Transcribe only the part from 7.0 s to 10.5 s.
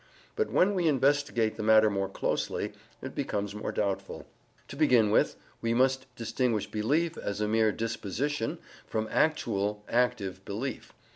as a mere DISPOSITION from actual active